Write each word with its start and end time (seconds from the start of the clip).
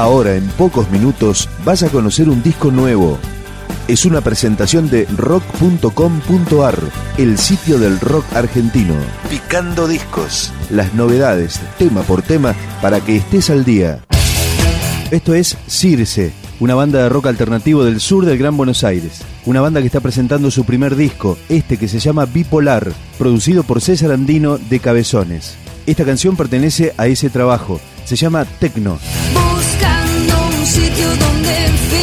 Ahora, 0.00 0.34
en 0.34 0.48
pocos 0.52 0.90
minutos, 0.90 1.46
vas 1.62 1.82
a 1.82 1.90
conocer 1.90 2.30
un 2.30 2.42
disco 2.42 2.70
nuevo. 2.70 3.18
Es 3.86 4.06
una 4.06 4.22
presentación 4.22 4.88
de 4.88 5.04
rock.com.ar, 5.14 6.78
el 7.18 7.36
sitio 7.36 7.78
del 7.78 8.00
rock 8.00 8.24
argentino. 8.34 8.94
Picando 9.28 9.86
discos. 9.86 10.54
Las 10.70 10.94
novedades, 10.94 11.60
tema 11.76 12.00
por 12.00 12.22
tema, 12.22 12.54
para 12.80 13.02
que 13.02 13.16
estés 13.16 13.50
al 13.50 13.66
día. 13.66 14.02
Esto 15.10 15.34
es 15.34 15.58
Circe, 15.66 16.32
una 16.60 16.74
banda 16.74 17.02
de 17.02 17.10
rock 17.10 17.26
alternativo 17.26 17.84
del 17.84 18.00
sur 18.00 18.24
del 18.24 18.38
Gran 18.38 18.56
Buenos 18.56 18.84
Aires. 18.84 19.20
Una 19.44 19.60
banda 19.60 19.80
que 19.80 19.86
está 19.88 20.00
presentando 20.00 20.50
su 20.50 20.64
primer 20.64 20.96
disco, 20.96 21.36
este 21.50 21.76
que 21.76 21.88
se 21.88 21.98
llama 21.98 22.24
Bipolar, 22.24 22.90
producido 23.18 23.64
por 23.64 23.82
César 23.82 24.12
Andino 24.12 24.56
de 24.56 24.80
Cabezones. 24.80 25.56
Esta 25.86 26.06
canción 26.06 26.36
pertenece 26.36 26.94
a 26.96 27.06
ese 27.06 27.28
trabajo, 27.28 27.82
se 28.06 28.16
llama 28.16 28.46
Tecno. 28.46 28.98
Sitio 30.70 31.08
donde 31.16 31.99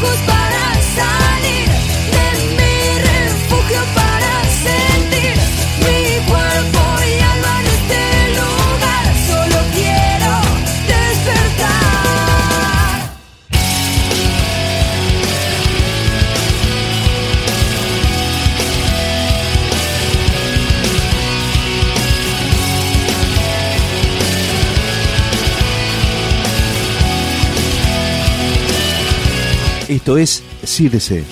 могу 0.00 0.14
спать. 0.14 0.29
Esto 29.90 30.16
es 30.16 30.40
Circe. 30.64 31.24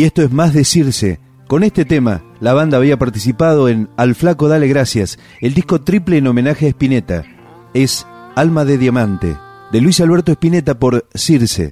Y 0.00 0.04
esto 0.04 0.22
es 0.22 0.32
más 0.32 0.54
decirse. 0.54 1.20
Con 1.46 1.62
este 1.62 1.84
tema, 1.84 2.22
la 2.40 2.54
banda 2.54 2.78
había 2.78 2.98
participado 2.98 3.68
en 3.68 3.90
Al 3.98 4.14
Flaco 4.14 4.48
Dale 4.48 4.66
Gracias, 4.66 5.18
el 5.42 5.52
disco 5.52 5.82
triple 5.82 6.16
en 6.16 6.26
homenaje 6.26 6.64
a 6.64 6.68
Spinetta. 6.70 7.22
Es 7.74 8.06
Alma 8.34 8.64
de 8.64 8.78
Diamante, 8.78 9.36
de 9.70 9.80
Luis 9.82 10.00
Alberto 10.00 10.32
Spinetta 10.32 10.78
por 10.78 11.06
Circe. 11.14 11.70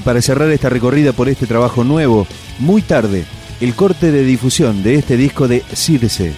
Y 0.00 0.02
para 0.02 0.22
cerrar 0.22 0.50
esta 0.50 0.70
recorrida 0.70 1.12
por 1.12 1.28
este 1.28 1.46
trabajo 1.46 1.84
nuevo, 1.84 2.26
muy 2.58 2.80
tarde, 2.80 3.26
el 3.60 3.74
corte 3.74 4.10
de 4.10 4.24
difusión 4.24 4.82
de 4.82 4.94
este 4.94 5.18
disco 5.18 5.46
de 5.46 5.62
Circe. 5.74 6.32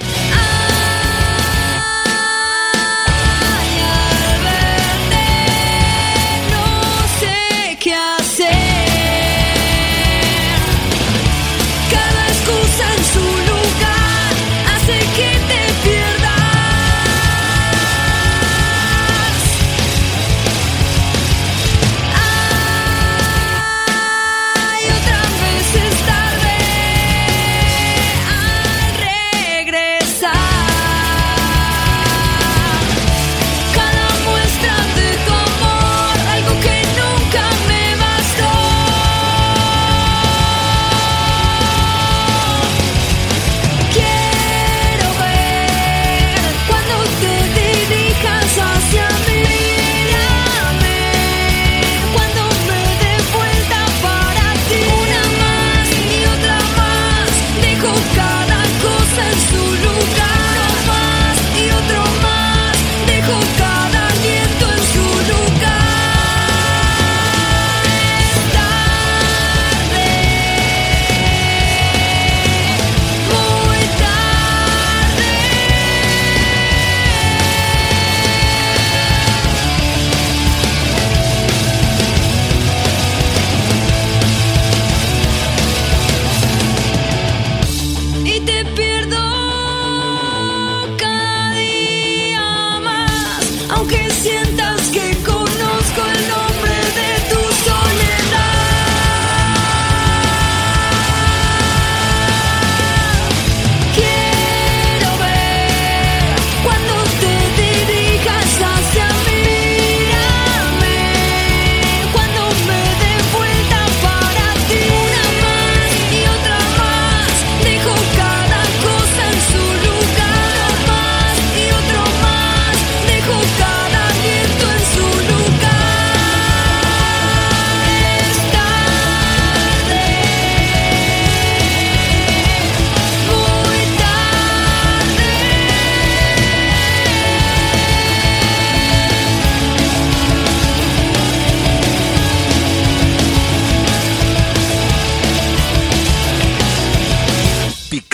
aunque 93.82 94.10
sienta 94.10 94.51